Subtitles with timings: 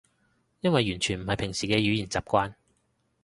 [0.61, 2.55] 因為完全唔係平時嘅語言習慣